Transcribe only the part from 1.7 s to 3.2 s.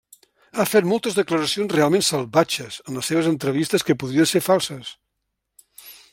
realment salvatges en les